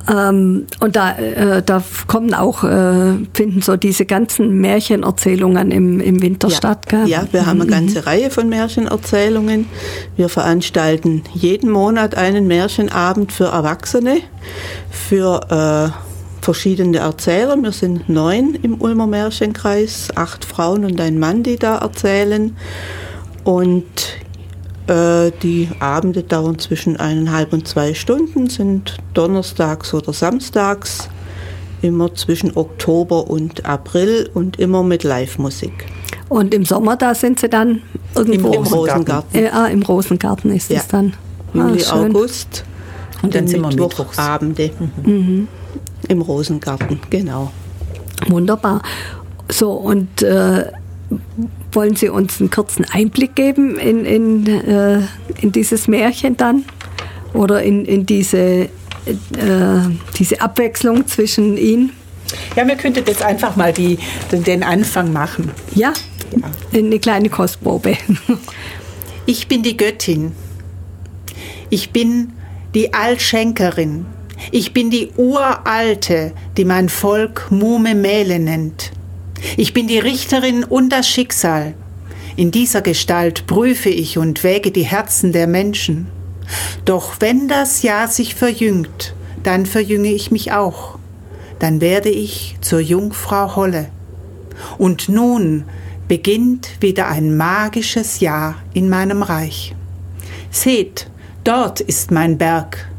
[0.09, 6.21] Ähm, und da, äh, da kommen auch, äh, finden so diese ganzen Märchenerzählungen im, im
[6.21, 6.55] Winter ja.
[6.55, 6.87] statt.
[6.87, 7.07] Gell?
[7.07, 7.73] Ja, wir haben eine mhm.
[7.73, 9.67] ganze Reihe von Märchenerzählungen.
[10.15, 14.21] Wir veranstalten jeden Monat einen Märchenabend für Erwachsene,
[14.89, 17.55] für äh, verschiedene Erzähler.
[17.61, 22.55] Wir sind neun im Ulmer Märchenkreis, acht Frauen und ein Mann, die da erzählen.
[23.43, 23.85] Und
[24.91, 31.07] die Abende dauern zwischen eineinhalb und zwei Stunden, sind donnerstags oder samstags,
[31.81, 35.85] immer zwischen Oktober und April und immer mit Live-Musik.
[36.27, 37.81] Und im Sommer, da sind sie dann
[38.15, 39.39] irgendwo im, Rosengarten.
[39.39, 40.79] Äh, ah, im Rosengarten ist ja.
[40.79, 41.13] es dann.
[41.53, 42.63] Juli, ah, August.
[43.21, 44.71] Und dann sind wir Mittwochabende.
[45.05, 45.47] Mhm.
[46.07, 47.51] Im Rosengarten, genau.
[48.27, 48.81] Wunderbar.
[49.49, 50.71] So, und äh,
[51.71, 55.01] wollen Sie uns einen kurzen Einblick geben in, in, äh,
[55.41, 56.65] in dieses Märchen dann?
[57.33, 58.69] Oder in, in diese, äh,
[60.17, 61.91] diese Abwechslung zwischen ihnen?
[62.55, 63.97] Ja, wir könnten jetzt einfach mal die,
[64.31, 65.51] den, Anfang machen.
[65.75, 65.93] Ja,
[66.31, 67.97] ja, eine kleine Kostprobe.
[69.27, 70.31] Ich bin die Göttin.
[71.69, 72.33] Ich bin
[72.73, 74.05] die Allschenkerin.
[74.51, 78.91] Ich bin die Uralte, die mein Volk Mume Mähle nennt.
[79.57, 81.73] Ich bin die Richterin und das Schicksal.
[82.35, 86.07] In dieser Gestalt prüfe ich und wäge die Herzen der Menschen.
[86.85, 90.97] Doch wenn das Jahr sich verjüngt, dann verjünge ich mich auch.
[91.59, 93.89] Dann werde ich zur Jungfrau Holle.
[94.77, 95.65] Und nun
[96.07, 99.75] beginnt wieder ein magisches Jahr in meinem Reich.
[100.49, 101.09] Seht,
[101.43, 102.89] dort ist mein Berg,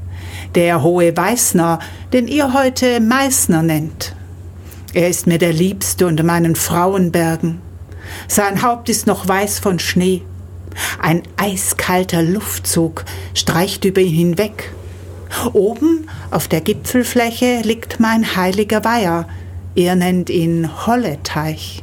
[0.54, 1.78] der hohe Weißner,
[2.12, 4.14] den ihr heute Meißner nennt.
[4.94, 7.60] Er ist mir der Liebste unter meinen Frauenbergen.
[8.28, 10.22] Sein Haupt ist noch weiß von Schnee.
[11.00, 14.72] Ein eiskalter Luftzug streicht über ihn hinweg.
[15.54, 19.26] Oben auf der Gipfelfläche liegt mein heiliger Weiher.
[19.74, 21.82] Er nennt ihn Holleteich.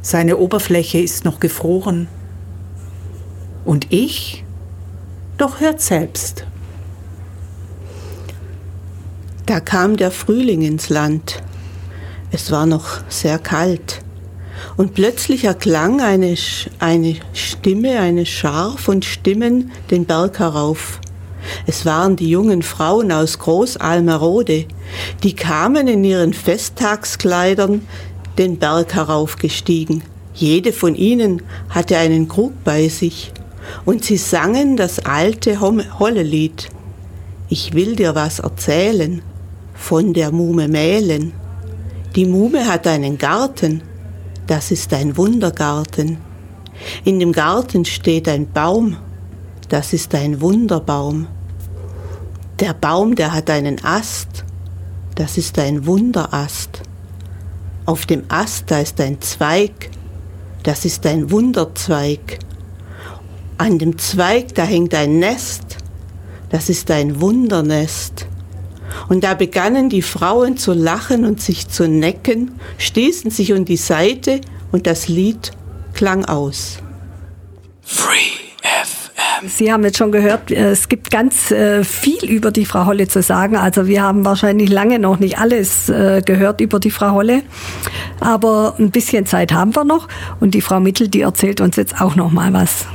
[0.00, 2.06] Seine Oberfläche ist noch gefroren.
[3.64, 4.44] Und ich?
[5.38, 6.46] Doch hört selbst.
[9.46, 11.42] Da kam der Frühling ins Land.
[12.30, 14.02] Es war noch sehr kalt.
[14.76, 16.34] Und plötzlich erklang eine,
[16.78, 21.00] eine Stimme, eine Schar von Stimmen den Berg herauf.
[21.66, 24.66] Es waren die jungen Frauen aus Großalmerode,
[25.22, 27.86] die kamen in ihren Festtagskleidern
[28.36, 30.02] den Berg heraufgestiegen.
[30.34, 33.32] Jede von ihnen hatte einen Krug bei sich,
[33.84, 36.68] und sie sangen das alte Hollelied.
[37.48, 39.22] Ich will dir was erzählen
[39.74, 41.32] von der Mume Mählen.
[42.16, 43.82] Die Mume hat einen Garten,
[44.46, 46.16] das ist ein Wundergarten.
[47.04, 48.96] In dem Garten steht ein Baum,
[49.68, 51.26] das ist ein Wunderbaum.
[52.60, 54.44] Der Baum, der hat einen Ast,
[55.16, 56.80] das ist ein Wunderast.
[57.84, 59.90] Auf dem Ast, da ist ein Zweig,
[60.62, 62.38] das ist ein Wunderzweig.
[63.58, 65.76] An dem Zweig, da hängt ein Nest,
[66.48, 68.27] das ist ein Wundernest.
[69.08, 73.76] Und da begannen die Frauen zu lachen und sich zu necken, stießen sich um die
[73.76, 74.40] Seite
[74.72, 75.52] und das Lied
[75.94, 76.78] klang aus.
[77.82, 79.48] Free FM.
[79.48, 83.08] Sie haben jetzt schon gehört, äh, es gibt ganz äh, viel über die Frau Holle
[83.08, 83.56] zu sagen.
[83.56, 87.42] Also wir haben wahrscheinlich lange noch nicht alles äh, gehört über die Frau Holle,
[88.20, 90.08] aber ein bisschen Zeit haben wir noch
[90.40, 92.86] und die Frau Mittel, die erzählt uns jetzt auch noch mal was.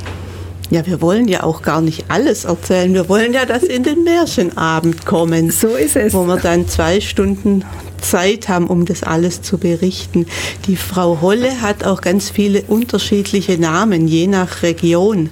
[0.70, 2.94] Ja, wir wollen ja auch gar nicht alles erzählen.
[2.94, 5.50] Wir wollen ja, dass in den Märchenabend kommen.
[5.50, 6.14] So ist es.
[6.14, 7.64] Wo wir dann zwei Stunden
[8.00, 10.26] Zeit haben, um das alles zu berichten.
[10.66, 15.30] Die Frau Holle hat auch ganz viele unterschiedliche Namen, je nach Region.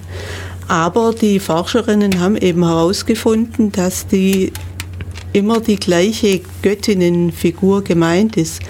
[0.67, 4.53] Aber die Forscherinnen haben eben herausgefunden, dass die
[5.33, 8.61] immer die gleiche Göttinnenfigur gemeint ist.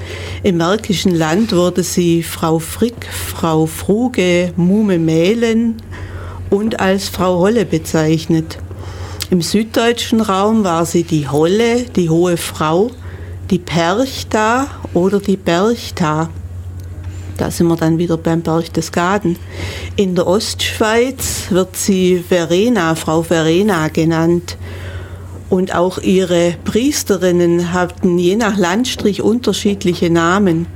[0.44, 5.82] Im Märkischen Land wurde sie Frau Frick, Frau Fruge, Mume Mählen
[6.54, 8.60] und als Frau Holle bezeichnet.
[9.32, 12.92] Im süddeutschen Raum war sie die Holle, die hohe Frau,
[13.50, 16.30] die Perchta oder die Berchta.
[17.38, 19.38] Da sind wir dann wieder beim Berchtesgaden.
[19.96, 24.56] In der Ostschweiz wird sie Verena, Frau Verena genannt.
[25.50, 30.68] Und auch ihre Priesterinnen hatten je nach Landstrich unterschiedliche Namen.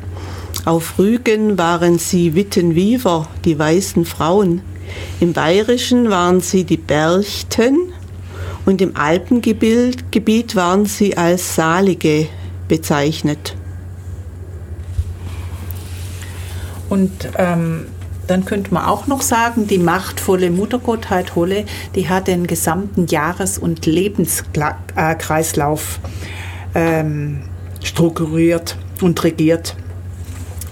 [0.66, 4.62] Auf Rügen waren sie Wittenwiever, die weißen Frauen.
[5.20, 7.92] Im Bayerischen waren sie die Berchten
[8.66, 12.28] und im Alpengebiet waren sie als Salige
[12.68, 13.56] bezeichnet.
[16.90, 17.88] Und ähm,
[18.28, 21.64] dann könnte man auch noch sagen, die machtvolle Muttergottheit Holle,
[21.96, 26.02] die hat den gesamten Jahres- und Lebenskreislauf
[26.76, 27.44] ähm,
[27.84, 29.78] strukturiert und regiert.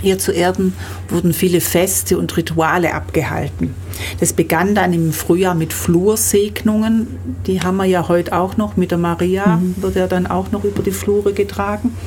[0.05, 0.75] Hier zu Erden
[1.09, 3.73] wurden viele Feste und Rituale abgehalten.
[4.19, 7.07] Das begann dann im Frühjahr mit Flursegnungen.
[7.47, 8.77] Die haben wir ja heute auch noch.
[8.77, 9.73] Mit der Maria mhm.
[9.81, 11.97] wird ja dann auch noch über die Flure getragen.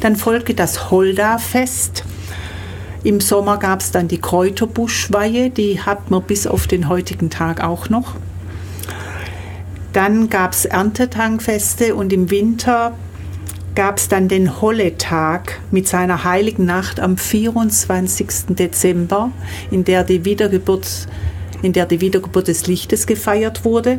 [0.00, 2.04] Dann folgte das Holda-Fest.
[3.04, 7.62] Im Sommer gab es dann die Kräuterbuschweihe, die hat man bis auf den heutigen Tag
[7.62, 8.14] auch noch.
[9.92, 12.94] Dann gab es Erntetangfeste und im Winter
[13.74, 18.28] gab es dann den Holletag mit seiner heiligen Nacht am 24.
[18.50, 19.30] Dezember,
[19.70, 21.08] in der die Wiedergeburt,
[21.62, 23.98] in der die Wiedergeburt des Lichtes gefeiert wurde.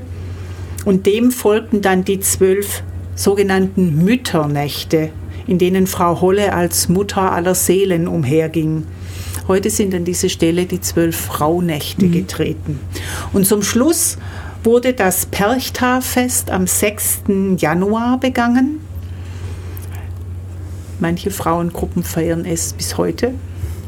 [0.85, 2.83] Und dem folgten dann die zwölf
[3.15, 5.09] sogenannten Mütternächte,
[5.47, 8.85] in denen Frau Holle als Mutter aller Seelen umherging.
[9.47, 12.11] Heute sind an diese Stelle die zwölf Frauennächte mhm.
[12.11, 12.79] getreten.
[13.33, 14.17] Und zum Schluss
[14.63, 17.23] wurde das Perchta-Fest am 6.
[17.57, 18.79] Januar begangen.
[21.03, 23.33] Manche Frauengruppen feiern es bis heute.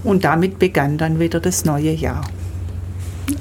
[0.03, 2.25] Und damit begann dann wieder das neue Jahr.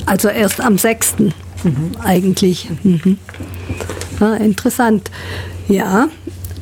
[0.07, 1.17] Also erst am 6.
[1.65, 1.91] Mhm.
[2.01, 2.71] eigentlich.
[2.85, 3.19] Mhm.
[4.21, 5.11] Ja, interessant.
[5.67, 6.07] Ja,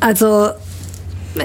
[0.01, 0.53] also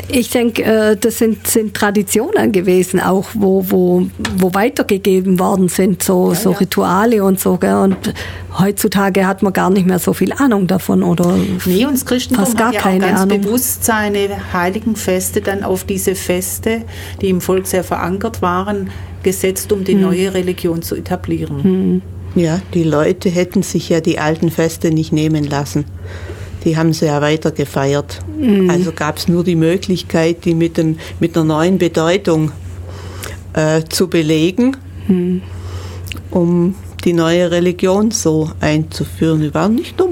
[0.10, 6.04] ich denke, äh, das sind, sind Traditionen gewesen, auch wo, wo, wo weitergegeben worden sind,
[6.04, 6.58] so, ja, so ja.
[6.58, 7.58] Rituale und so.
[7.58, 7.76] Gell?
[7.76, 8.14] Und
[8.58, 12.46] heutzutage hat man gar nicht mehr so viel Ahnung davon oder nee, und das Christentum
[12.46, 13.42] fast gar hat ja keine auch ganz Ahnung.
[13.42, 16.82] bewusst seine heiligen Feste dann auf diese Feste,
[17.22, 18.90] die im Volk sehr verankert waren,
[19.24, 20.02] gesetzt, um die hm.
[20.02, 21.64] neue Religion zu etablieren.
[21.64, 22.02] Hm.
[22.36, 25.86] Ja, die Leute hätten sich ja die alten Feste nicht nehmen lassen
[26.68, 28.20] die haben sie ja weiter gefeiert.
[28.38, 28.70] Mhm.
[28.70, 32.52] Also gab es nur die Möglichkeit, die mit, dem, mit einer neuen Bedeutung
[33.54, 34.76] äh, zu belegen,
[35.08, 35.42] mhm.
[36.30, 36.76] um
[37.06, 39.42] die neue Religion so einzuführen.
[39.42, 40.07] Die waren nicht dumm.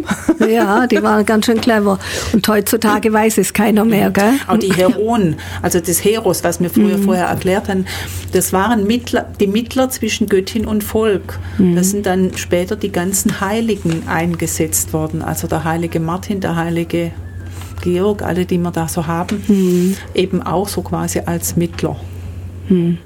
[0.47, 1.99] Ja, die waren ganz schön clever.
[2.33, 4.33] Und heutzutage weiß es keiner mehr, gell?
[4.47, 7.03] Auch die Heroen, also das Heros, was wir früher mhm.
[7.03, 7.85] vorher erklärt haben,
[8.31, 11.39] das waren Mittler, die Mittler zwischen Göttin und Volk.
[11.57, 11.75] Mhm.
[11.75, 15.21] Da sind dann später die ganzen Heiligen eingesetzt worden.
[15.21, 17.11] Also der heilige Martin, der heilige
[17.81, 19.97] Georg, alle, die wir da so haben, mhm.
[20.13, 21.95] eben auch so quasi als Mittler.
[22.69, 22.97] Mhm.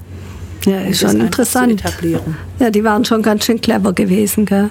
[0.66, 1.82] Ja, ist schon interessant.
[2.60, 4.70] Ja, die waren schon ganz schön clever gewesen, gell?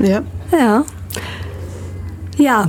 [0.00, 0.22] Ja.
[0.52, 0.84] Ja.
[2.38, 2.68] Ja.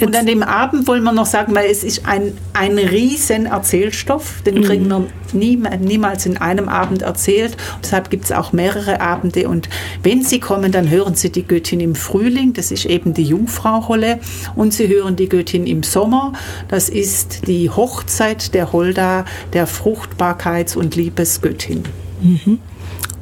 [0.00, 4.42] Und an dem Abend wollen wir noch sagen, weil es ist ein, ein riesen Erzählstoff,
[4.42, 4.62] den mhm.
[4.62, 7.56] kriegen wir nie, niemals in einem Abend erzählt.
[7.76, 9.48] Und deshalb gibt es auch mehrere Abende.
[9.48, 9.68] Und
[10.02, 13.88] wenn Sie kommen, dann hören Sie die Göttin im Frühling, das ist eben die Jungfrau
[13.88, 14.20] Holle.
[14.54, 16.32] Und Sie hören die Göttin im Sommer,
[16.68, 21.84] das ist die Hochzeit der Holda, der Fruchtbarkeits- und Liebesgöttin.
[22.20, 22.58] Mhm.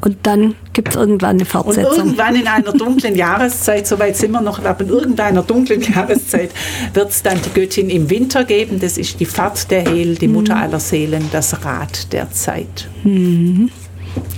[0.01, 1.91] Und dann gibt es irgendwann eine Fortsetzung.
[1.91, 6.51] Und irgendwann in einer dunklen Jahreszeit, soweit sind wir noch, aber in irgendeiner dunklen Jahreszeit
[6.95, 8.79] wird es dann die Göttin im Winter geben.
[8.79, 10.63] Das ist die Fahrt der Hel, die Mutter mhm.
[10.63, 12.89] aller Seelen, das Rad der Zeit.
[13.03, 13.71] Mhm.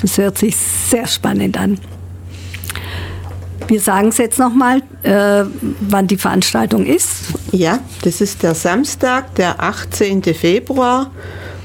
[0.01, 1.79] Das hört sich sehr spannend an.
[3.66, 5.44] Wir sagen es jetzt nochmal, äh,
[5.81, 7.35] wann die Veranstaltung ist.
[7.53, 10.22] Ja, das ist der Samstag, der 18.
[10.22, 11.11] Februar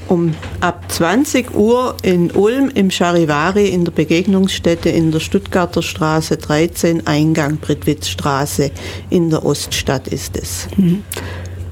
[0.08, 6.36] um ab 20 Uhr in Ulm im Charivari in der Begegnungsstätte in der Stuttgarter Straße
[6.36, 8.70] 13, Eingang Brittwitzstraße
[9.10, 10.68] in der Oststadt ist es.
[10.76, 11.02] Mhm.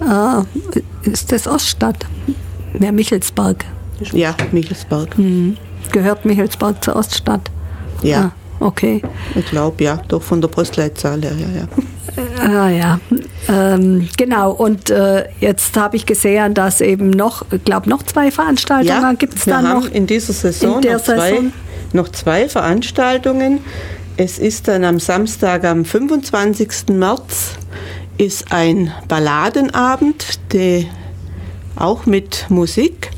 [0.01, 0.45] Ah,
[1.03, 2.07] ist das Oststadt?
[2.81, 3.65] Ja, Michelsberg.
[4.13, 5.17] Ja, Michelsberg.
[5.19, 5.57] Mhm.
[5.93, 7.51] Gehört Michelsberg zur Oststadt?
[8.03, 8.33] Ja.
[8.61, 9.03] Ah, okay.
[9.35, 11.69] Ich glaube, ja, doch von der Postleitzahl her, ja, ja.
[12.41, 13.01] Ah ja,
[13.49, 14.53] ähm, genau.
[14.53, 19.13] Und äh, jetzt habe ich gesehen, dass eben noch, ich glaube, noch zwei Veranstaltungen ja,
[19.15, 19.91] gibt es da noch.
[19.91, 21.53] in dieser Saison, in noch, zwei, Saison?
[21.93, 23.61] noch zwei Veranstaltungen.
[24.17, 26.89] Es ist dann am Samstag, am 25.
[26.91, 27.53] März
[28.19, 30.85] ist ein Balladenabend, der
[31.77, 33.11] auch mit Musik.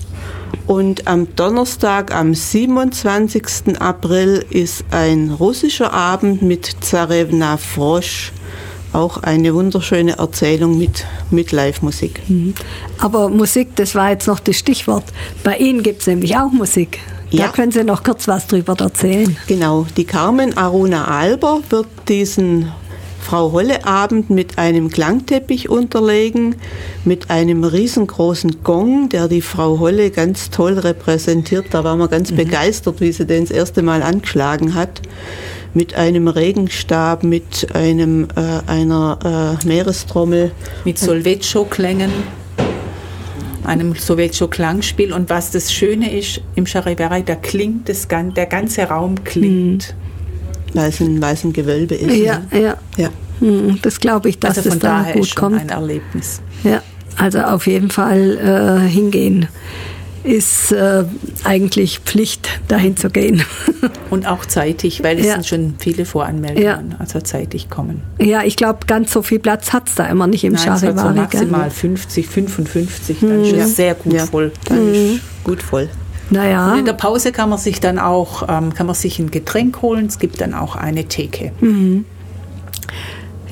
[0.66, 3.80] Und am Donnerstag, am 27.
[3.80, 8.32] April, ist ein russischer Abend mit Zarevna Frosch.
[8.94, 12.22] Auch eine wunderschöne Erzählung mit, mit Live-Musik.
[12.28, 12.54] Mhm.
[12.98, 15.04] Aber Musik, das war jetzt noch das Stichwort.
[15.42, 17.00] Bei Ihnen gibt es nämlich auch Musik.
[17.30, 17.46] Ja.
[17.46, 19.36] Da können Sie noch kurz was drüber erzählen.
[19.48, 22.70] Genau, die Carmen Aruna Alber wird diesen
[23.24, 26.56] Frau Holle Abend mit einem Klangteppich unterlegen,
[27.04, 31.66] mit einem riesengroßen Gong, der die Frau Holle ganz toll repräsentiert.
[31.70, 32.36] Da war man ganz mhm.
[32.36, 35.00] begeistert, wie sie den das erste Mal angeschlagen hat.
[35.74, 40.52] Mit einem Regenstab, mit einem, äh, einer äh, Meerestrommel.
[40.84, 42.10] Mit Solveccio-Klängen
[43.64, 45.12] einem sowjetischen Klangspiel.
[45.12, 49.94] Und was das Schöne ist, im Charivari, da klingt das, der ganze Raum klingt.
[50.74, 52.14] Weil es ein, weil es ein Gewölbe ist.
[52.14, 52.62] Ja, ne?
[52.62, 52.76] ja.
[52.96, 53.08] ja.
[53.40, 55.60] Hm, das glaube ich, dass also es da gut ist kommt.
[55.60, 56.40] ein Erlebnis.
[56.62, 56.82] Ja,
[57.16, 58.38] also auf jeden Fall
[58.86, 59.48] äh, hingehen
[60.24, 61.04] ist äh,
[61.44, 63.44] eigentlich Pflicht, dahin zu gehen.
[64.10, 65.34] Und auch zeitig, weil es ja.
[65.34, 66.96] sind schon viele Voranmeldungen, ja.
[66.98, 68.02] also zeitig kommen.
[68.18, 71.14] Ja, ich glaube, ganz so viel Platz hat es da immer nicht im Charivari.
[71.14, 73.42] So maximal 50, 55, dann hm.
[73.42, 74.26] ist es sehr gut ja.
[74.26, 74.50] voll.
[74.64, 74.94] Dann hm.
[74.94, 75.88] ist gut voll.
[76.30, 76.72] Naja.
[76.72, 79.82] Und in der Pause kann man sich dann auch ähm, kann man sich ein Getränk
[79.82, 80.06] holen.
[80.06, 81.52] Es gibt dann auch eine Theke.
[81.60, 82.06] Mhm.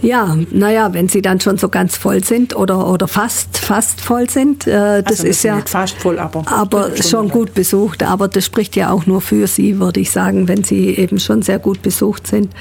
[0.03, 4.29] Ja, naja, wenn sie dann schon so ganz voll sind oder, oder fast, fast voll
[4.29, 5.57] sind, äh, das also ist ja.
[5.57, 6.43] Nicht fast voll, aber.
[6.51, 8.03] Aber schon gut besucht.
[8.03, 11.43] Aber das spricht ja auch nur für sie, würde ich sagen, wenn sie eben schon
[11.43, 12.53] sehr gut besucht sind.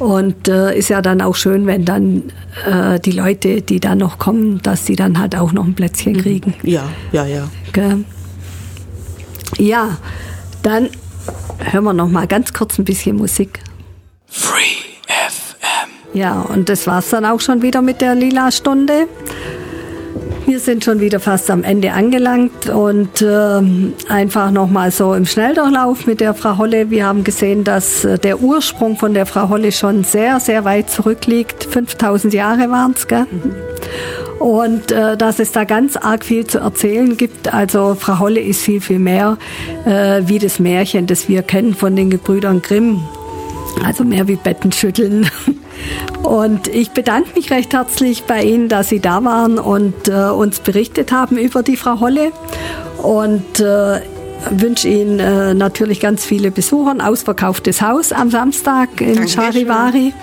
[0.00, 2.24] Und äh, ist ja dann auch schön, wenn dann
[2.66, 6.14] äh, die Leute, die dann noch kommen, dass sie dann halt auch noch ein Plätzchen
[6.14, 6.22] mhm.
[6.22, 6.54] kriegen.
[6.64, 7.48] Ja, ja, ja.
[7.68, 8.04] Okay.
[9.58, 9.98] Ja,
[10.64, 10.88] dann
[11.58, 13.60] hören wir noch mal ganz kurz ein bisschen Musik.
[14.26, 14.90] Free.
[16.12, 19.06] Ja, und das war's dann auch schon wieder mit der Lila-Stunde.
[20.46, 23.60] Wir sind schon wieder fast am Ende angelangt und äh,
[24.08, 26.90] einfach nochmal so im Schnelldurchlauf mit der Frau Holle.
[26.90, 30.90] Wir haben gesehen, dass äh, der Ursprung von der Frau Holle schon sehr, sehr weit
[30.90, 31.68] zurückliegt.
[31.70, 33.26] 5000 Jahre waren es, gell?
[34.40, 37.54] Und äh, dass es da ganz arg viel zu erzählen gibt.
[37.54, 39.38] Also Frau Holle ist viel, viel mehr
[39.84, 43.04] äh, wie das Märchen, das wir kennen von den Gebrüdern Grimm.
[43.84, 45.30] Also mehr wie Bettenschütteln.
[46.22, 50.60] Und ich bedanke mich recht herzlich bei Ihnen, dass Sie da waren und äh, uns
[50.60, 52.32] berichtet haben über die Frau Holle.
[53.02, 54.00] Und äh,
[54.50, 60.14] wünsche Ihnen äh, natürlich ganz viele Besucher, ein ausverkauftes Haus am Samstag in Charivari.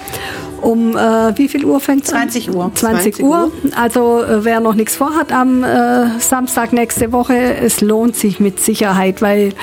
[0.62, 2.30] Um äh, wie viel Uhr fängt es an?
[2.30, 2.72] 20 Uhr.
[2.74, 3.52] 20, 20 Uhr.
[3.76, 8.60] Also äh, wer noch nichts vorhat am äh, Samstag nächste Woche, es lohnt sich mit
[8.60, 9.54] Sicherheit, weil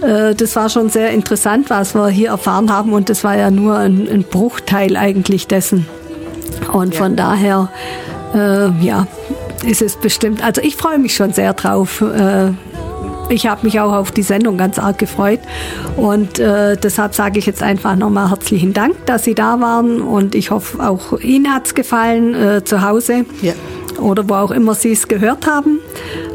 [0.00, 3.76] das war schon sehr interessant, was wir hier erfahren haben und das war ja nur
[3.76, 5.86] ein, ein Bruchteil eigentlich dessen.
[6.72, 7.00] Und ja.
[7.00, 7.70] von daher,
[8.34, 9.06] äh, ja,
[9.64, 12.00] ist es bestimmt, also ich freue mich schon sehr drauf.
[12.00, 12.52] Äh,
[13.28, 15.40] ich habe mich auch auf die Sendung ganz arg gefreut
[15.96, 20.36] und äh, deshalb sage ich jetzt einfach nochmal herzlichen Dank, dass Sie da waren und
[20.36, 23.24] ich hoffe, auch Ihnen hat es gefallen äh, zu Hause.
[23.42, 23.54] Ja
[23.98, 25.80] oder wo auch immer Sie es gehört haben.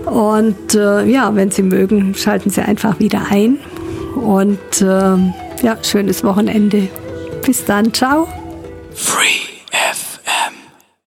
[0.06, 3.58] Und äh, ja, wenn Sie mögen, schalten Sie einfach wieder ein.
[4.16, 6.88] Und äh, ja, schönes Wochenende.
[7.44, 8.28] Bis dann, ciao.
[8.94, 9.61] Free.